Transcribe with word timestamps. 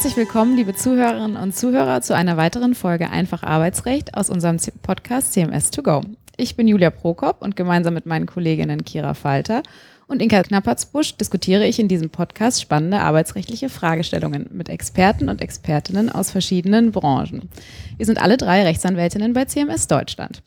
Herzlich 0.00 0.16
willkommen, 0.16 0.56
liebe 0.56 0.74
Zuhörerinnen 0.74 1.36
und 1.36 1.54
Zuhörer, 1.54 2.00
zu 2.00 2.16
einer 2.16 2.38
weiteren 2.38 2.74
Folge 2.74 3.10
Einfach 3.10 3.42
Arbeitsrecht 3.42 4.14
aus 4.14 4.30
unserem 4.30 4.56
Podcast 4.80 5.34
CMS 5.34 5.72
2 5.72 5.82
go. 5.82 6.00
Ich 6.38 6.56
bin 6.56 6.66
Julia 6.66 6.88
Prokop 6.88 7.42
und 7.42 7.54
gemeinsam 7.54 7.92
mit 7.92 8.06
meinen 8.06 8.24
Kolleginnen 8.24 8.82
Kira 8.82 9.12
Falter 9.12 9.62
und 10.06 10.22
Inka 10.22 10.42
Knappertsbusch 10.42 11.18
diskutiere 11.18 11.66
ich 11.66 11.78
in 11.78 11.88
diesem 11.88 12.08
Podcast 12.08 12.62
spannende 12.62 13.00
arbeitsrechtliche 13.00 13.68
Fragestellungen 13.68 14.48
mit 14.50 14.70
Experten 14.70 15.28
und 15.28 15.42
Expertinnen 15.42 16.10
aus 16.10 16.30
verschiedenen 16.30 16.92
Branchen. 16.92 17.50
Wir 17.98 18.06
sind 18.06 18.22
alle 18.22 18.38
drei 18.38 18.62
Rechtsanwältinnen 18.62 19.34
bei 19.34 19.44
CMS 19.44 19.86
Deutschland. 19.86 20.42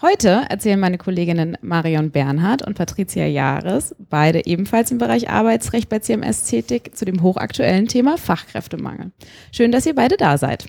Heute 0.00 0.44
erzählen 0.48 0.78
meine 0.78 0.96
Kolleginnen 0.96 1.58
Marion 1.60 2.12
Bernhard 2.12 2.64
und 2.64 2.74
Patricia 2.74 3.26
Jahres, 3.26 3.96
beide 3.98 4.46
ebenfalls 4.46 4.92
im 4.92 4.98
Bereich 4.98 5.28
Arbeitsrecht 5.28 5.88
bei 5.88 5.98
CMS 5.98 6.44
tätig, 6.44 6.96
zu 6.96 7.04
dem 7.04 7.20
hochaktuellen 7.20 7.88
Thema 7.88 8.16
Fachkräftemangel. 8.16 9.10
Schön, 9.50 9.72
dass 9.72 9.86
ihr 9.86 9.96
beide 9.96 10.16
da 10.16 10.38
seid. 10.38 10.66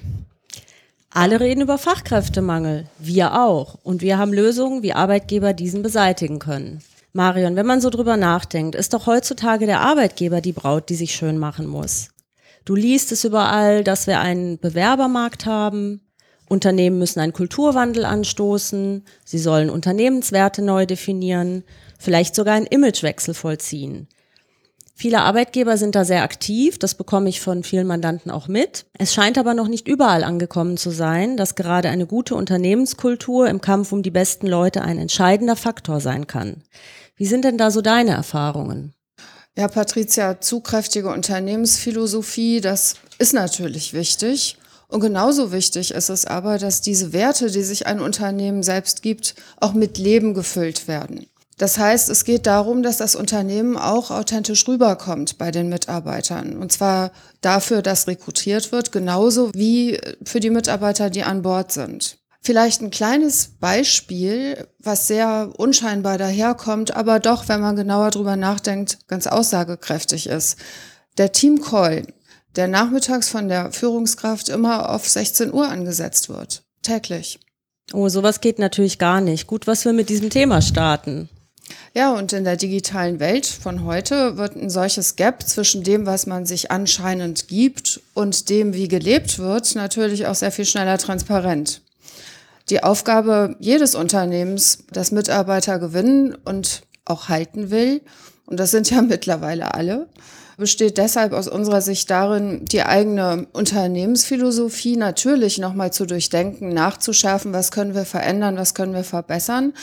Alle 1.12 1.40
reden 1.40 1.62
über 1.62 1.78
Fachkräftemangel, 1.78 2.86
wir 2.98 3.40
auch. 3.40 3.76
Und 3.84 4.02
wir 4.02 4.18
haben 4.18 4.34
Lösungen, 4.34 4.82
wie 4.82 4.94
Arbeitgeber 4.94 5.54
diesen 5.54 5.84
beseitigen 5.84 6.40
können. 6.40 6.82
Marion, 7.14 7.56
wenn 7.56 7.68
man 7.68 7.82
so 7.82 7.92
drüber 7.92 8.18
nachdenkt, 8.18 8.74
ist 8.74 8.96
doch 8.96 9.06
heutzutage 9.06 9.68
der 9.68 9.82
Arbeitgeber 9.82 10.42
die 10.42 10.54
Braut, 10.54 10.90
die 10.90 10.96
sich 10.96 11.14
schön 11.14 11.38
machen 11.38 11.68
muss. 11.68 12.10
Du 12.66 12.74
liest 12.74 13.12
es 13.12 13.24
überall, 13.24 13.84
dass 13.84 14.08
wir 14.08 14.20
einen 14.20 14.58
Bewerbermarkt 14.58 15.46
haben, 15.46 16.02
Unternehmen 16.50 17.00
müssen 17.00 17.20
einen 17.20 17.34
Kulturwandel 17.34 18.04
anstoßen, 18.04 19.06
sie 19.24 19.40
sollen 19.40 19.70
Unternehmenswerte 19.70 20.62
neu 20.62 20.86
definieren, 20.86 21.64
vielleicht 21.98 22.36
sogar 22.36 22.56
einen 22.56 22.66
Imagewechsel 22.66 23.34
vollziehen. 23.34 24.08
Viele 25.02 25.22
Arbeitgeber 25.22 25.78
sind 25.78 25.96
da 25.96 26.04
sehr 26.04 26.24
aktiv, 26.24 26.78
das 26.78 26.94
bekomme 26.94 27.30
ich 27.30 27.40
von 27.40 27.64
vielen 27.64 27.88
Mandanten 27.88 28.30
auch 28.30 28.50
mit. 28.50 28.86
Es 28.98 29.14
scheint 29.14 29.38
aber 29.38 29.54
noch 29.54 29.70
nicht 29.70 29.88
überall 29.88 30.26
angekommen 30.26 30.76
zu 30.76 30.90
sein, 30.90 31.38
dass 31.38 31.56
gerade 31.56 31.88
eine 31.88 32.06
gute 32.06 32.36
Unternehmenskultur 32.36 33.48
im 33.48 33.62
Kampf 33.62 33.94
um 33.94 34.04
die 34.04 34.12
besten 34.12 34.46
Leute 34.46 34.82
ein 34.82 34.98
entscheidender 34.98 35.56
Faktor 35.56 36.02
sein 36.02 36.28
kann. 36.28 36.64
Wie 37.16 37.28
sind 37.28 37.46
denn 37.46 37.58
da 37.58 37.72
so 37.72 37.80
deine 37.80 38.12
Erfahrungen? 38.12 38.94
Ja, 39.58 39.70
Patricia, 39.70 40.42
zugkräftige 40.42 41.10
Unternehmensphilosophie, 41.10 42.60
das 42.60 42.96
ist 43.20 43.34
natürlich 43.34 43.94
wichtig. 43.94 44.58
Und 44.90 45.02
genauso 45.02 45.52
wichtig 45.52 45.92
ist 45.92 46.10
es 46.10 46.26
aber, 46.26 46.58
dass 46.58 46.82
diese 46.82 47.14
Werte, 47.14 47.52
die 47.52 47.62
sich 47.62 47.86
ein 47.86 48.02
Unternehmen 48.02 48.64
selbst 48.64 49.04
gibt, 49.04 49.36
auch 49.62 49.74
mit 49.74 50.00
Leben 50.00 50.34
gefüllt 50.34 50.88
werden. 50.88 51.28
Das 51.60 51.78
heißt, 51.78 52.10
es 52.10 52.24
geht 52.24 52.48
darum, 52.48 52.82
dass 52.82 52.98
das 52.98 53.16
Unternehmen 53.16 53.78
auch 53.78 54.10
authentisch 54.12 54.68
rüberkommt 54.68 55.38
bei 55.38 55.52
den 55.52 55.70
Mitarbeitern. 55.70 56.58
Und 56.58 56.72
zwar 56.72 57.12
dafür, 57.42 57.82
dass 57.84 58.08
rekrutiert 58.08 58.72
wird, 58.72 58.92
genauso 58.92 59.52
wie 59.54 60.00
für 60.24 60.40
die 60.40 60.50
Mitarbeiter, 60.50 61.10
die 61.10 61.24
an 61.24 61.44
Bord 61.44 61.72
sind. 61.72 62.18
Vielleicht 62.42 62.82
ein 62.82 62.90
kleines 62.90 63.50
Beispiel, 63.60 64.66
was 64.80 65.08
sehr 65.08 65.52
unscheinbar 65.58 66.18
daherkommt, 66.18 66.96
aber 66.96 67.20
doch, 67.20 67.48
wenn 67.48 67.60
man 67.60 67.76
genauer 67.76 68.10
drüber 68.12 68.38
nachdenkt, 68.38 69.08
ganz 69.08 69.28
aussagekräftig 69.28 70.28
ist. 70.28 70.58
Der 71.18 71.34
Team 71.34 71.62
Call 71.62 72.08
der 72.56 72.68
nachmittags 72.68 73.30
von 73.30 73.48
der 73.48 73.72
Führungskraft 73.72 74.50
immer 74.50 74.90
auf 74.90 75.08
16 75.08 75.54
Uhr 75.54 75.68
angesetzt 75.68 76.30
wird. 76.30 76.64
Täglich. 76.82 77.40
Oh, 77.94 78.10
sowas 78.10 78.42
geht 78.42 78.60
natürlich 78.60 79.00
gar 79.00 79.22
nicht. 79.22 79.48
Gut, 79.48 79.68
was 79.68 79.86
wir 79.86 79.94
mit 79.94 80.10
diesem 80.10 80.30
Thema 80.30 80.62
starten. 80.62 81.30
Ja, 81.94 82.14
und 82.14 82.34
in 82.34 82.44
der 82.44 82.56
digitalen 82.56 83.20
Welt 83.20 83.46
von 83.46 83.84
heute 83.84 84.38
wird 84.38 84.56
ein 84.56 84.70
solches 84.70 85.16
Gap 85.16 85.48
zwischen 85.48 85.84
dem, 85.84 86.06
was 86.06 86.26
man 86.26 86.46
sich 86.46 86.72
anscheinend 86.72 87.48
gibt 87.48 88.02
und 88.14 88.50
dem, 88.50 88.74
wie 88.74 88.88
gelebt 88.88 89.40
wird, 89.40 89.76
natürlich 89.76 90.28
auch 90.28 90.36
sehr 90.36 90.52
viel 90.52 90.66
schneller 90.66 90.98
transparent. 90.98 91.82
Die 92.70 92.84
Aufgabe 92.84 93.56
jedes 93.60 93.96
Unternehmens, 93.96 94.80
das 94.92 95.12
Mitarbeiter 95.12 95.80
gewinnen 95.80 96.36
und 96.46 96.84
auch 97.06 97.28
halten 97.30 97.72
will, 97.72 98.02
und 98.50 98.60
das 98.60 98.72
sind 98.72 98.90
ja 98.90 99.02
mittlerweile 99.04 99.74
alle, 99.74 100.08
besteht 100.58 100.98
deshalb 100.98 101.32
aus 101.32 101.48
unserer 101.48 101.82
Sicht 101.82 102.10
darin, 102.10 102.66
die 102.66 102.84
eigene 102.84 103.48
Unternehmensphilosophie 103.54 104.98
natürlich 104.98 105.58
nochmal 105.58 105.94
zu 105.94 106.06
durchdenken, 106.06 106.70
nachzuschärfen, 106.74 107.54
was 107.54 107.72
können 107.72 107.96
wir 107.96 108.04
verändern, 108.04 108.58
was 108.58 108.74
können 108.74 108.94
wir 108.94 109.06
verbessern, 109.06 109.74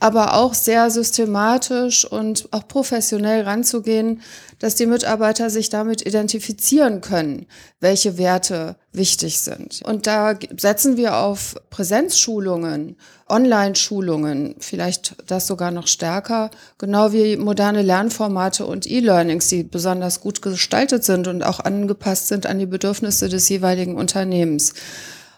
aber 0.00 0.34
auch 0.34 0.54
sehr 0.54 0.90
systematisch 0.90 2.06
und 2.06 2.48
auch 2.50 2.66
professionell 2.66 3.42
ranzugehen, 3.42 4.22
dass 4.58 4.74
die 4.74 4.86
Mitarbeiter 4.86 5.50
sich 5.50 5.68
damit 5.68 6.06
identifizieren 6.06 7.02
können, 7.02 7.46
welche 7.80 8.16
Werte 8.16 8.76
wichtig 8.92 9.40
sind. 9.40 9.82
Und 9.84 10.06
da 10.06 10.34
setzen 10.56 10.96
wir 10.96 11.18
auf 11.18 11.54
Präsenzschulungen, 11.68 12.96
Online-Schulungen, 13.28 14.56
vielleicht 14.58 15.16
das 15.26 15.46
sogar 15.46 15.70
noch 15.70 15.86
stärker, 15.86 16.50
genau 16.78 17.12
wie 17.12 17.36
moderne 17.36 17.82
Lernformate 17.82 18.66
und 18.66 18.90
E-Learnings, 18.90 19.48
die 19.48 19.62
besonders 19.62 20.20
gut 20.20 20.40
gestaltet 20.42 21.04
sind 21.04 21.28
und 21.28 21.42
auch 21.42 21.60
angepasst 21.60 22.28
sind 22.28 22.46
an 22.46 22.58
die 22.58 22.66
Bedürfnisse 22.66 23.28
des 23.28 23.48
jeweiligen 23.50 23.96
Unternehmens. 23.96 24.72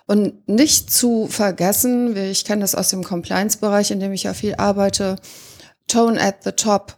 Und 0.07 0.49
nicht 0.49 0.91
zu 0.91 1.27
vergessen, 1.29 2.17
ich 2.17 2.45
kenne 2.45 2.63
das 2.63 2.75
aus 2.75 2.89
dem 2.89 3.05
Compliance-Bereich, 3.05 3.91
in 3.91 4.01
dem 4.01 4.13
ich 4.13 4.25
ja 4.25 4.35
viel 4.35 4.57
arbeite, 4.57 5.17
Tone 5.87 6.21
at 6.21 6.45
the 6.45 6.53
top. 6.53 6.97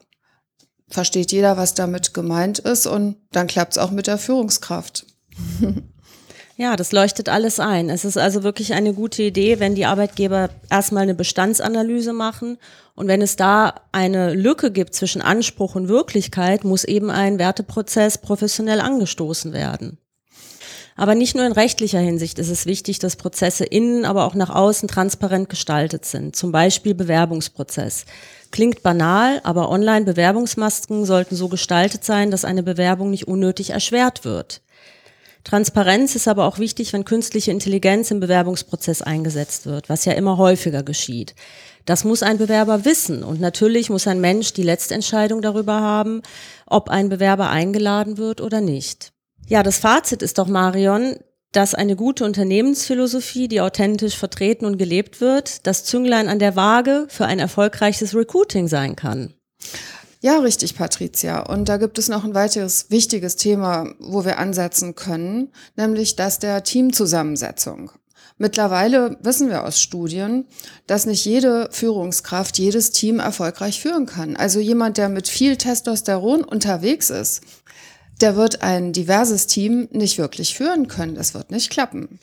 Versteht 0.88 1.32
jeder, 1.32 1.56
was 1.56 1.75
damit 1.75 2.14
gemeint 2.14 2.59
ist 2.60 2.87
und 2.87 3.16
dann 3.32 3.47
klappt 3.47 3.72
es 3.72 3.78
auch 3.78 3.91
mit 3.91 4.06
der 4.06 4.19
Führungskraft. 4.19 5.06
Ja, 6.56 6.76
das 6.76 6.93
leuchtet 6.93 7.28
alles 7.28 7.59
ein. 7.59 7.91
Es 7.91 8.04
ist 8.04 8.16
also 8.16 8.44
wirklich 8.44 8.75
eine 8.75 8.94
gute 8.94 9.25
Idee, 9.25 9.59
wenn 9.59 9.75
die 9.75 9.87
Arbeitgeber 9.87 10.50
erstmal 10.70 11.03
eine 11.03 11.16
Bestandsanalyse 11.16 12.12
machen 12.12 12.59
und 12.94 13.09
wenn 13.09 13.22
es 13.22 13.34
da 13.34 13.75
eine 13.91 14.34
Lücke 14.34 14.70
gibt 14.70 14.94
zwischen 14.94 15.20
Anspruch 15.20 15.75
und 15.75 15.88
Wirklichkeit, 15.88 16.62
muss 16.62 16.84
eben 16.84 17.10
ein 17.10 17.41
Werteprozess 17.41 18.19
professionell 18.19 18.81
angestoßen 18.81 19.53
werden. 19.53 19.98
Aber 20.97 21.15
nicht 21.15 21.34
nur 21.34 21.44
in 21.44 21.53
rechtlicher 21.53 21.99
Hinsicht 21.99 22.38
ist 22.38 22.50
es 22.50 22.66
wichtig, 22.66 23.00
dass 23.00 23.16
Prozesse 23.16 23.65
innen, 23.65 24.05
aber 24.05 24.25
auch 24.25 24.34
nach 24.34 24.50
außen 24.50 24.88
transparent 24.88 25.49
gestaltet 25.49 26.05
sind. 26.05 26.37
Zum 26.37 26.53
Beispiel 26.53 26.94
Bewerbungsprozess. 26.94 28.05
Klingt 28.53 28.84
banal, 28.84 29.41
aber 29.43 29.71
Online-Bewerbungsmasken 29.71 31.05
sollten 31.05 31.34
so 31.34 31.49
gestaltet 31.49 32.05
sein, 32.05 32.31
dass 32.31 32.44
eine 32.44 32.62
Bewerbung 32.62 33.10
nicht 33.10 33.27
unnötig 33.27 33.71
erschwert 33.71 34.25
wird. 34.25 34.60
Transparenz 35.43 36.15
ist 36.15 36.28
aber 36.28 36.47
auch 36.47 36.59
wichtig, 36.59 36.93
wenn 36.93 37.05
künstliche 37.05 37.50
Intelligenz 37.50 38.11
im 38.11 38.21
Bewerbungsprozess 38.21 39.03
eingesetzt 39.03 39.66
wird, 39.66 39.88
was 39.88 40.05
ja 40.05 40.12
immer 40.12 40.38
häufiger 40.38 40.82
geschieht. 40.82 41.34
Das 41.84 42.05
muss 42.05 42.22
ein 42.22 42.38
Bewerber 42.38 42.87
wissen 42.87 43.22
und 43.22 43.41
natürlich 43.41 43.91
muss 43.91 44.06
ein 44.06 44.21
Mensch 44.21 44.55
die 44.55 44.62
letzte 44.62 44.94
Entscheidung 44.94 45.43
darüber 45.43 45.81
haben, 45.81 46.22
ob 46.66 46.88
ein 46.88 47.11
Bewerber 47.11 47.50
eingeladen 47.50 48.16
wird 48.16 48.41
oder 48.41 48.62
nicht. 48.62 49.13
Ja, 49.47 49.62
das 49.62 49.78
Fazit 49.78 50.22
ist 50.22 50.38
doch, 50.38 50.49
Marion, 50.49 51.16
dass 51.53 51.75
eine 51.75 51.97
gute 51.97 52.25
Unternehmensphilosophie, 52.25 53.47
die 53.47 53.60
authentisch 53.60 54.16
vertreten 54.16 54.65
und 54.65 54.78
gelebt 54.78 55.21
wird, 55.21 55.66
das 55.66 55.84
Zünglein 55.84 56.28
an 56.28 56.38
der 56.38 56.56
Waage 56.56 57.06
für 57.09 57.27
ein 57.27 57.38
erfolgreiches 57.38 58.15
Recruiting 58.15 58.69
sein 58.69 58.97
kann. 58.97 59.34
Ja, 60.21 60.38
richtig, 60.38 60.75
Patricia. 60.77 61.41
Und 61.41 61.69
da 61.69 61.77
gibt 61.77 61.99
es 61.99 62.09
noch 62.09 62.25
ein 62.25 62.34
weiteres 62.34 62.87
wichtiges 62.88 63.37
Thema, 63.37 63.93
wo 63.99 64.25
wir 64.25 64.38
ansetzen 64.38 64.94
können, 64.94 65.53
nämlich 65.76 66.16
das 66.16 66.38
der 66.38 66.65
Teamzusammensetzung. 66.65 67.91
Mittlerweile 68.38 69.17
wissen 69.20 69.49
wir 69.49 69.64
aus 69.64 69.81
Studien, 69.81 70.47
dass 70.87 71.06
nicht 71.06 71.25
jede 71.25 71.69
Führungskraft 71.70 72.58
jedes 72.58 72.90
Team 72.90 73.20
erfolgreich 73.20 73.81
führen 73.81 74.06
kann. 74.06 74.35
Also 74.35 74.58
jemand, 74.58 74.97
der 74.97 75.08
mit 75.08 75.29
viel 75.29 75.56
Testosteron 75.56 76.43
unterwegs 76.43 77.11
ist, 77.11 77.43
der 78.20 78.37
wird 78.37 78.62
ein 78.62 78.93
diverses 78.93 79.46
Team 79.46 79.88
nicht 79.93 80.19
wirklich 80.19 80.55
führen 80.55 80.88
können. 80.88 81.14
Das 81.14 81.34
wird 81.34 81.50
nicht 81.50 81.70
klappen. 81.70 82.19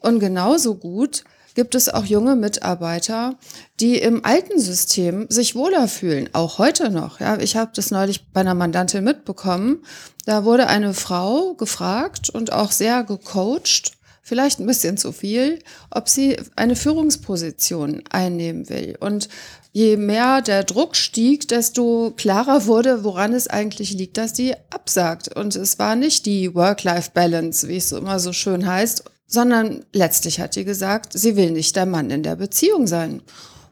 Und 0.00 0.20
genauso 0.20 0.74
gut 0.74 1.24
gibt 1.56 1.74
es 1.74 1.88
auch 1.88 2.04
junge 2.04 2.36
Mitarbeiter, 2.36 3.34
die 3.80 3.98
im 3.98 4.24
alten 4.24 4.60
System 4.60 5.26
sich 5.30 5.54
wohler 5.54 5.88
fühlen, 5.88 6.28
auch 6.34 6.58
heute 6.58 6.90
noch. 6.90 7.18
Ja, 7.18 7.38
ich 7.38 7.56
habe 7.56 7.72
das 7.74 7.90
neulich 7.90 8.28
bei 8.28 8.42
einer 8.42 8.54
Mandantin 8.54 9.02
mitbekommen. 9.02 9.82
Da 10.26 10.44
wurde 10.44 10.66
eine 10.66 10.92
Frau 10.92 11.54
gefragt 11.54 12.28
und 12.28 12.52
auch 12.52 12.70
sehr 12.72 13.04
gecoacht, 13.04 13.92
vielleicht 14.22 14.60
ein 14.60 14.66
bisschen 14.66 14.98
zu 14.98 15.12
viel, 15.12 15.60
ob 15.90 16.10
sie 16.10 16.36
eine 16.56 16.76
Führungsposition 16.76 18.02
einnehmen 18.10 18.68
will. 18.68 18.96
Und 19.00 19.28
je 19.76 19.98
mehr 19.98 20.40
der 20.40 20.64
Druck 20.64 20.96
stieg, 20.96 21.48
desto 21.48 22.14
klarer 22.16 22.64
wurde, 22.64 23.04
woran 23.04 23.34
es 23.34 23.46
eigentlich 23.46 23.90
liegt, 23.90 24.16
dass 24.16 24.32
die 24.32 24.54
absagt. 24.70 25.36
Und 25.36 25.54
es 25.54 25.78
war 25.78 25.96
nicht 25.96 26.24
die 26.24 26.54
Work-Life-Balance, 26.54 27.68
wie 27.68 27.76
es 27.76 27.92
immer 27.92 28.18
so 28.18 28.32
schön 28.32 28.66
heißt, 28.66 29.04
sondern 29.26 29.84
letztlich 29.92 30.40
hat 30.40 30.56
die 30.56 30.64
gesagt, 30.64 31.12
sie 31.12 31.36
will 31.36 31.50
nicht 31.50 31.76
der 31.76 31.84
Mann 31.84 32.08
in 32.08 32.22
der 32.22 32.36
Beziehung 32.36 32.86
sein. 32.86 33.20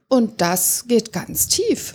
Und 0.06 0.42
das 0.42 0.84
geht 0.88 1.10
ganz 1.10 1.48
tief. 1.48 1.94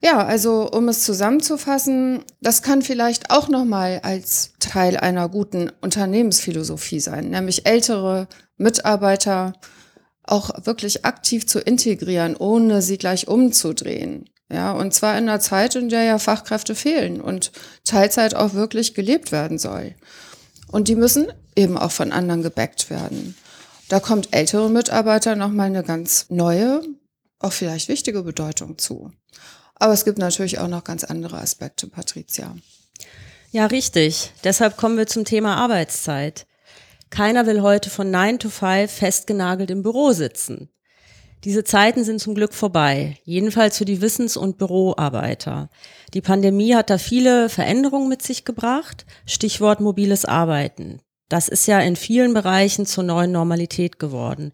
Ja, 0.00 0.26
also 0.26 0.68
um 0.68 0.88
es 0.88 1.04
zusammenzufassen, 1.04 2.24
das 2.40 2.62
kann 2.62 2.82
vielleicht 2.82 3.30
auch 3.30 3.46
nochmal 3.48 4.00
als 4.02 4.54
Teil 4.58 4.96
einer 4.96 5.28
guten 5.28 5.70
Unternehmensphilosophie 5.82 6.98
sein, 6.98 7.30
nämlich 7.30 7.64
ältere 7.64 8.26
Mitarbeiter 8.56 9.52
auch 10.24 10.66
wirklich 10.66 11.04
aktiv 11.04 11.46
zu 11.46 11.60
integrieren, 11.60 12.36
ohne 12.36 12.82
sie 12.82 12.98
gleich 12.98 13.28
umzudrehen. 13.28 14.30
Ja, 14.50 14.72
und 14.72 14.92
zwar 14.92 15.16
in 15.16 15.28
einer 15.28 15.40
Zeit, 15.40 15.74
in 15.74 15.88
der 15.88 16.04
ja 16.04 16.18
Fachkräfte 16.18 16.74
fehlen 16.74 17.20
und 17.20 17.50
Teilzeit 17.84 18.34
auch 18.34 18.54
wirklich 18.54 18.94
gelebt 18.94 19.32
werden 19.32 19.58
soll. 19.58 19.94
Und 20.68 20.88
die 20.88 20.96
müssen 20.96 21.26
eben 21.56 21.78
auch 21.78 21.92
von 21.92 22.12
anderen 22.12 22.42
gebackt 22.42 22.90
werden. 22.90 23.36
Da 23.88 24.00
kommt 24.00 24.34
ältere 24.34 24.70
Mitarbeiter 24.70 25.36
nochmal 25.36 25.66
eine 25.66 25.82
ganz 25.82 26.26
neue, 26.28 26.82
auch 27.38 27.52
vielleicht 27.52 27.88
wichtige 27.88 28.22
Bedeutung 28.22 28.78
zu. 28.78 29.12
Aber 29.74 29.92
es 29.92 30.04
gibt 30.04 30.18
natürlich 30.18 30.58
auch 30.58 30.68
noch 30.68 30.84
ganz 30.84 31.04
andere 31.04 31.38
Aspekte, 31.38 31.86
Patricia. 31.86 32.56
Ja, 33.50 33.66
richtig. 33.66 34.32
Deshalb 34.42 34.76
kommen 34.76 34.96
wir 34.96 35.06
zum 35.06 35.24
Thema 35.24 35.56
Arbeitszeit. 35.56 36.46
Keiner 37.14 37.46
will 37.46 37.62
heute 37.62 37.90
von 37.90 38.10
9 38.10 38.40
to 38.40 38.48
5 38.48 38.90
festgenagelt 38.90 39.70
im 39.70 39.84
Büro 39.84 40.10
sitzen. 40.10 40.68
Diese 41.44 41.62
Zeiten 41.62 42.02
sind 42.02 42.20
zum 42.20 42.34
Glück 42.34 42.52
vorbei, 42.52 43.18
jedenfalls 43.22 43.78
für 43.78 43.84
die 43.84 44.00
Wissens- 44.00 44.36
und 44.36 44.58
Büroarbeiter. 44.58 45.70
Die 46.12 46.20
Pandemie 46.20 46.74
hat 46.74 46.90
da 46.90 46.98
viele 46.98 47.48
Veränderungen 47.48 48.08
mit 48.08 48.22
sich 48.22 48.44
gebracht, 48.44 49.06
Stichwort 49.26 49.80
mobiles 49.80 50.24
Arbeiten. 50.24 51.02
Das 51.28 51.46
ist 51.46 51.68
ja 51.68 51.78
in 51.78 51.94
vielen 51.94 52.34
Bereichen 52.34 52.84
zur 52.84 53.04
neuen 53.04 53.30
Normalität 53.30 54.00
geworden. 54.00 54.50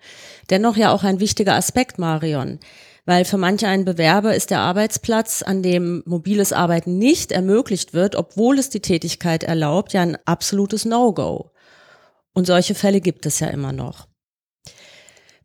Dennoch 0.51 0.77
ja 0.77 0.93
auch 0.93 1.03
ein 1.03 1.19
wichtiger 1.19 1.55
Aspekt, 1.55 1.99
Marion 1.99 2.59
weil 3.06 3.25
für 3.25 3.39
manche 3.39 3.67
einen 3.67 3.85
Bewerber 3.85 4.37
ist 4.37 4.51
der 4.51 4.61
Arbeitsplatz, 4.61 5.43
an 5.43 5.63
dem 5.63 6.03
mobiles 6.06 6.53
Arbeiten 6.53 6.99
nicht 6.99 7.33
ermöglicht 7.33 7.93
wird, 7.93 8.15
obwohl 8.15 8.56
es 8.56 8.71
die 8.71 8.81
Tätigkeit 8.81 9.43
erlaubt, 9.43 9.95
ja 9.95 10.03
ein 10.03 10.19
absolutes 10.27 10.85
No-Go. 10.85 11.51
Und 12.35 12.47
solche 12.47 12.75
Fälle 12.75 13.00
gibt 13.00 13.27
es 13.27 13.41
ja 13.41 13.49
immer 13.49 13.73
noch. 13.73 14.06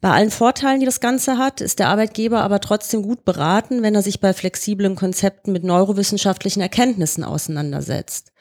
Bei 0.02 0.12
allen 0.12 0.30
Vorteilen, 0.30 0.80
die 0.80 0.86
das 0.86 1.00
Ganze 1.00 1.38
hat, 1.38 1.62
ist 1.62 1.80
der 1.80 1.88
Arbeitgeber 1.88 2.42
aber 2.42 2.60
trotzdem 2.60 3.02
gut 3.02 3.26
beraten, 3.26 3.82
wenn 3.82 3.96
er 3.96 4.04
sich 4.04 4.20
bei 4.20 4.34
flexiblen 4.34 4.96
Konzepten 4.96 5.52
mit 5.52 5.64
neurowissenschaftlichen 5.64 6.62
Erkenntnissen 6.62 7.24
auseinandersetzt. 7.24 8.32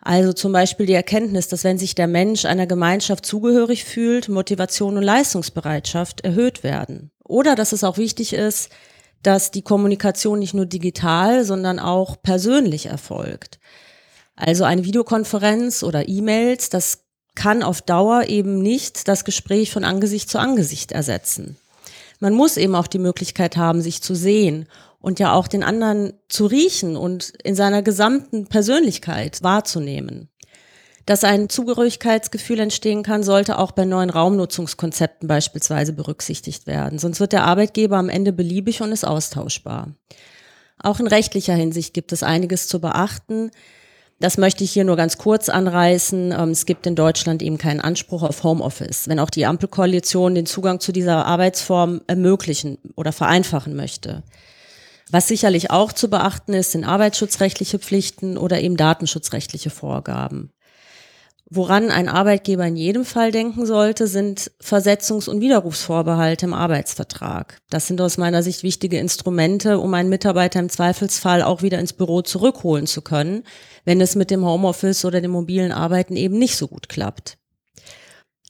Also 0.00 0.32
zum 0.32 0.52
Beispiel 0.52 0.86
die 0.86 0.92
Erkenntnis, 0.92 1.48
dass 1.48 1.64
wenn 1.64 1.78
sich 1.78 1.94
der 1.94 2.06
Mensch 2.06 2.44
einer 2.44 2.66
Gemeinschaft 2.66 3.24
zugehörig 3.24 3.84
fühlt, 3.84 4.28
Motivation 4.28 4.96
und 4.96 5.02
Leistungsbereitschaft 5.02 6.20
erhöht 6.20 6.62
werden. 6.62 7.10
Oder 7.24 7.54
dass 7.54 7.72
es 7.72 7.82
auch 7.82 7.96
wichtig 7.96 8.32
ist, 8.32 8.70
dass 9.22 9.50
die 9.50 9.62
Kommunikation 9.62 10.38
nicht 10.38 10.54
nur 10.54 10.66
digital, 10.66 11.44
sondern 11.44 11.78
auch 11.78 12.22
persönlich 12.22 12.86
erfolgt. 12.86 13.58
Also 14.36 14.64
eine 14.64 14.84
Videokonferenz 14.84 15.82
oder 15.82 16.08
E-Mails, 16.08 16.68
das 16.68 17.05
kann 17.36 17.62
auf 17.62 17.82
Dauer 17.82 18.24
eben 18.24 18.58
nicht 18.60 19.06
das 19.06 19.24
Gespräch 19.24 19.70
von 19.70 19.84
Angesicht 19.84 20.28
zu 20.28 20.38
Angesicht 20.38 20.90
ersetzen. 20.90 21.56
Man 22.18 22.34
muss 22.34 22.56
eben 22.56 22.74
auch 22.74 22.86
die 22.86 22.98
Möglichkeit 22.98 23.56
haben, 23.56 23.80
sich 23.80 24.02
zu 24.02 24.14
sehen 24.14 24.66
und 25.00 25.20
ja 25.20 25.34
auch 25.34 25.46
den 25.46 25.62
anderen 25.62 26.14
zu 26.28 26.46
riechen 26.46 26.96
und 26.96 27.32
in 27.44 27.54
seiner 27.54 27.82
gesamten 27.82 28.46
Persönlichkeit 28.46 29.42
wahrzunehmen. 29.42 30.28
Dass 31.04 31.22
ein 31.22 31.48
Zugehörigkeitsgefühl 31.48 32.58
entstehen 32.58 33.04
kann, 33.04 33.22
sollte 33.22 33.58
auch 33.58 33.70
bei 33.70 33.84
neuen 33.84 34.10
Raumnutzungskonzepten 34.10 35.28
beispielsweise 35.28 35.92
berücksichtigt 35.92 36.66
werden. 36.66 36.98
Sonst 36.98 37.20
wird 37.20 37.32
der 37.32 37.44
Arbeitgeber 37.44 37.96
am 37.96 38.08
Ende 38.08 38.32
beliebig 38.32 38.82
und 38.82 38.90
ist 38.90 39.06
austauschbar. 39.06 39.94
Auch 40.82 40.98
in 40.98 41.06
rechtlicher 41.06 41.54
Hinsicht 41.54 41.94
gibt 41.94 42.12
es 42.12 42.24
einiges 42.24 42.66
zu 42.66 42.80
beachten. 42.80 43.52
Das 44.18 44.38
möchte 44.38 44.64
ich 44.64 44.72
hier 44.72 44.84
nur 44.84 44.96
ganz 44.96 45.18
kurz 45.18 45.48
anreißen. 45.48 46.32
Ähm, 46.32 46.50
es 46.50 46.64
gibt 46.64 46.86
in 46.86 46.96
Deutschland 46.96 47.42
eben 47.42 47.58
keinen 47.58 47.80
Anspruch 47.80 48.22
auf 48.22 48.42
Homeoffice, 48.44 49.08
wenn 49.08 49.18
auch 49.18 49.30
die 49.30 49.46
Ampelkoalition 49.46 50.34
den 50.34 50.46
Zugang 50.46 50.80
zu 50.80 50.92
dieser 50.92 51.26
Arbeitsform 51.26 52.00
ermöglichen 52.06 52.78
oder 52.94 53.12
vereinfachen 53.12 53.76
möchte. 53.76 54.22
Was 55.10 55.28
sicherlich 55.28 55.70
auch 55.70 55.92
zu 55.92 56.08
beachten 56.08 56.52
ist, 56.54 56.72
sind 56.72 56.84
arbeitsschutzrechtliche 56.84 57.78
Pflichten 57.78 58.38
oder 58.38 58.60
eben 58.60 58.76
datenschutzrechtliche 58.76 59.70
Vorgaben. 59.70 60.50
Woran 61.48 61.92
ein 61.92 62.08
Arbeitgeber 62.08 62.66
in 62.66 62.74
jedem 62.74 63.04
Fall 63.04 63.30
denken 63.30 63.66
sollte, 63.66 64.08
sind 64.08 64.50
Versetzungs- 64.60 65.28
und 65.28 65.40
Widerrufsvorbehalte 65.40 66.46
im 66.46 66.52
Arbeitsvertrag. 66.52 67.58
Das 67.70 67.86
sind 67.86 68.00
aus 68.00 68.18
meiner 68.18 68.42
Sicht 68.42 68.64
wichtige 68.64 68.98
Instrumente, 68.98 69.78
um 69.78 69.94
einen 69.94 70.08
Mitarbeiter 70.08 70.58
im 70.58 70.68
Zweifelsfall 70.68 71.42
auch 71.42 71.62
wieder 71.62 71.78
ins 71.78 71.92
Büro 71.92 72.22
zurückholen 72.22 72.88
zu 72.88 73.00
können, 73.00 73.44
wenn 73.84 74.00
es 74.00 74.16
mit 74.16 74.32
dem 74.32 74.44
Homeoffice 74.44 75.04
oder 75.04 75.20
dem 75.20 75.30
mobilen 75.30 75.70
Arbeiten 75.70 76.16
eben 76.16 76.36
nicht 76.36 76.56
so 76.56 76.66
gut 76.66 76.88
klappt. 76.88 77.38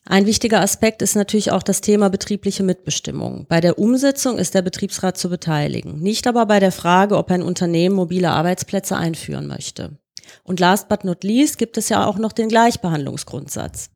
Ein 0.07 0.25
wichtiger 0.25 0.63
Aspekt 0.63 1.03
ist 1.03 1.17
natürlich 1.17 1.51
auch 1.51 1.65
das 1.65 1.83
Thema 1.83 2.09
betriebliche 2.09 2.63
Mitbestimmung. 2.63 3.45
Bei 3.47 3.61
der 3.61 3.79
Umsetzung 3.79 4.39
ist 4.39 4.55
der 4.55 4.63
Betriebsrat 4.63 5.19
zu 5.19 5.29
beteiligen, 5.29 5.99
nicht 6.01 6.27
aber 6.27 6.47
bei 6.47 6.61
der 6.61 6.73
Frage, 6.73 7.19
ob 7.19 7.31
ein 7.31 7.43
Unternehmen 7.43 7.97
mobile 7.97 8.31
Arbeitsplätze 8.31 8.97
einführen 8.97 9.49
möchte. 9.49 9.99
Und 10.45 10.61
last 10.61 10.89
but 10.89 11.05
not 11.05 11.25
least 11.25 11.59
gibt 11.59 11.77
es 11.77 11.89
ja 11.89 12.07
auch 12.07 12.19
noch 12.19 12.33
den 12.33 12.49
Gleichbehandlungsgrundsatz. 12.49 13.91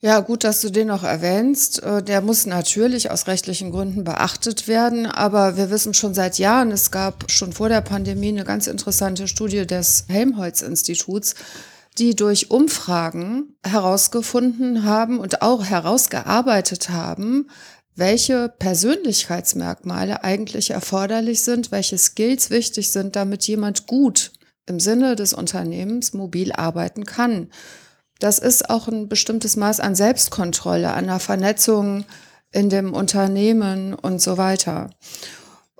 Ja, 0.00 0.20
gut, 0.20 0.44
dass 0.44 0.60
du 0.60 0.70
den 0.70 0.88
noch 0.88 1.04
erwähnst. 1.04 1.82
Äh, 1.82 2.02
der 2.02 2.20
muss 2.20 2.44
natürlich 2.44 3.10
aus 3.10 3.26
rechtlichen 3.26 3.70
Gründen 3.70 4.04
beachtet 4.04 4.68
werden, 4.68 5.06
aber 5.06 5.56
wir 5.56 5.70
wissen 5.70 5.94
schon 5.94 6.12
seit 6.12 6.38
Jahren, 6.38 6.70
es 6.70 6.90
gab 6.90 7.30
schon 7.30 7.52
vor 7.52 7.70
der 7.70 7.80
Pandemie 7.80 8.28
eine 8.28 8.44
ganz 8.44 8.66
interessante 8.66 9.26
Studie 9.26 9.66
des 9.66 10.04
Helmholtz-Instituts, 10.08 11.34
die 11.98 12.14
durch 12.14 12.50
Umfragen 12.50 13.56
herausgefunden 13.64 14.84
haben 14.84 15.18
und 15.18 15.40
auch 15.40 15.64
herausgearbeitet 15.64 16.90
haben, 16.90 17.48
welche 17.94 18.50
Persönlichkeitsmerkmale 18.50 20.22
eigentlich 20.22 20.70
erforderlich 20.70 21.40
sind, 21.40 21.72
welche 21.72 21.96
Skills 21.96 22.50
wichtig 22.50 22.90
sind, 22.90 23.16
damit 23.16 23.48
jemand 23.48 23.86
gut 23.86 24.32
im 24.66 24.80
Sinne 24.80 25.16
des 25.16 25.32
Unternehmens 25.32 26.12
mobil 26.12 26.52
arbeiten 26.52 27.06
kann. 27.06 27.50
Das 28.18 28.38
ist 28.38 28.70
auch 28.70 28.88
ein 28.88 29.08
bestimmtes 29.08 29.56
Maß 29.56 29.80
an 29.80 29.94
Selbstkontrolle, 29.94 30.92
an 30.92 31.06
der 31.06 31.20
Vernetzung 31.20 32.04
in 32.52 32.70
dem 32.70 32.94
Unternehmen 32.94 33.94
und 33.94 34.20
so 34.20 34.38
weiter. 34.38 34.90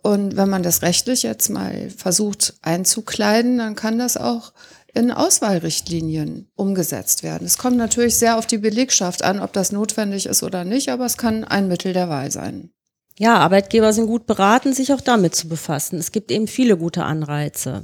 Und 0.02 0.36
wenn 0.36 0.48
man 0.48 0.62
das 0.62 0.82
rechtlich 0.82 1.22
jetzt 1.22 1.48
mal 1.48 1.90
versucht 1.90 2.54
einzukleiden, 2.62 3.58
dann 3.58 3.74
kann 3.74 3.98
das 3.98 4.16
auch 4.16 4.52
in 4.94 5.10
Auswahlrichtlinien 5.10 6.48
umgesetzt 6.54 7.22
werden. 7.22 7.46
Es 7.46 7.58
kommt 7.58 7.76
natürlich 7.76 8.16
sehr 8.16 8.38
auf 8.38 8.46
die 8.46 8.58
Belegschaft 8.58 9.22
an, 9.22 9.40
ob 9.40 9.52
das 9.52 9.72
notwendig 9.72 10.26
ist 10.26 10.42
oder 10.42 10.64
nicht, 10.64 10.90
aber 10.90 11.06
es 11.06 11.16
kann 11.16 11.44
ein 11.44 11.68
Mittel 11.68 11.92
der 11.92 12.08
Wahl 12.08 12.30
sein. 12.30 12.70
Ja, 13.18 13.38
Arbeitgeber 13.38 13.92
sind 13.92 14.06
gut 14.06 14.26
beraten, 14.26 14.74
sich 14.74 14.92
auch 14.92 15.00
damit 15.00 15.34
zu 15.34 15.48
befassen. 15.48 15.98
Es 15.98 16.12
gibt 16.12 16.30
eben 16.30 16.46
viele 16.46 16.76
gute 16.76 17.04
Anreize. 17.04 17.82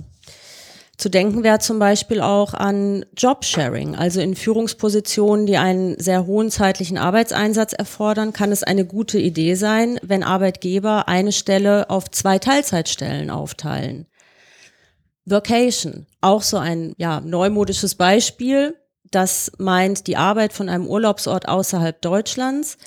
Zu 1.02 1.08
denken 1.08 1.42
wäre 1.42 1.58
zum 1.58 1.80
Beispiel 1.80 2.20
auch 2.20 2.54
an 2.54 3.04
Jobsharing, 3.16 3.96
also 3.96 4.20
in 4.20 4.36
Führungspositionen, 4.36 5.46
die 5.46 5.56
einen 5.56 5.98
sehr 5.98 6.26
hohen 6.26 6.48
zeitlichen 6.48 6.96
Arbeitseinsatz 6.96 7.72
erfordern, 7.72 8.32
kann 8.32 8.52
es 8.52 8.62
eine 8.62 8.86
gute 8.86 9.18
Idee 9.18 9.56
sein, 9.56 9.98
wenn 10.04 10.22
Arbeitgeber 10.22 11.08
eine 11.08 11.32
Stelle 11.32 11.90
auf 11.90 12.08
zwei 12.12 12.38
Teilzeitstellen 12.38 13.30
aufteilen. 13.30 14.06
Vacation, 15.24 16.06
auch 16.20 16.42
so 16.42 16.58
ein 16.58 16.94
ja, 16.98 17.20
neumodisches 17.20 17.96
Beispiel, 17.96 18.76
das 19.10 19.50
meint 19.58 20.06
die 20.06 20.16
Arbeit 20.16 20.52
von 20.52 20.68
einem 20.68 20.86
Urlaubsort 20.86 21.48
außerhalb 21.48 22.00
Deutschlands. 22.00 22.78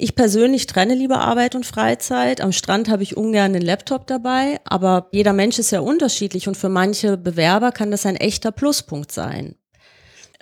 Ich 0.00 0.14
persönlich 0.14 0.66
trenne 0.66 0.94
lieber 0.94 1.18
Arbeit 1.20 1.56
und 1.56 1.66
Freizeit. 1.66 2.40
Am 2.40 2.52
Strand 2.52 2.88
habe 2.88 3.02
ich 3.02 3.16
ungern 3.16 3.52
den 3.52 3.62
Laptop 3.62 4.06
dabei, 4.06 4.60
aber 4.64 5.08
jeder 5.10 5.32
Mensch 5.32 5.58
ist 5.58 5.72
ja 5.72 5.80
unterschiedlich 5.80 6.46
und 6.46 6.56
für 6.56 6.68
manche 6.68 7.16
Bewerber 7.16 7.72
kann 7.72 7.90
das 7.90 8.06
ein 8.06 8.14
echter 8.14 8.52
Pluspunkt 8.52 9.10
sein. 9.10 9.56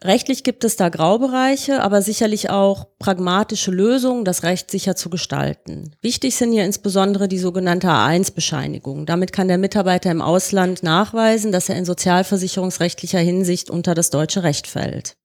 Rechtlich 0.04 0.44
gibt 0.44 0.62
es 0.64 0.76
da 0.76 0.90
Graubereiche, 0.90 1.82
aber 1.82 2.02
sicherlich 2.02 2.50
auch 2.50 2.86
pragmatische 2.98 3.70
Lösungen, 3.70 4.26
das 4.26 4.42
Recht 4.42 4.70
sicher 4.70 4.94
zu 4.94 5.08
gestalten. 5.08 5.96
Wichtig 6.02 6.36
sind 6.36 6.52
hier 6.52 6.66
insbesondere 6.66 7.26
die 7.26 7.38
sogenannte 7.38 7.88
A1-Bescheinigung. 7.88 9.06
Damit 9.06 9.32
kann 9.32 9.48
der 9.48 9.56
Mitarbeiter 9.56 10.10
im 10.10 10.20
Ausland 10.20 10.82
nachweisen, 10.82 11.50
dass 11.50 11.70
er 11.70 11.76
in 11.76 11.86
sozialversicherungsrechtlicher 11.86 13.20
Hinsicht 13.20 13.70
unter 13.70 13.94
das 13.94 14.10
deutsche 14.10 14.42
Recht 14.42 14.66
fällt. 14.66 15.16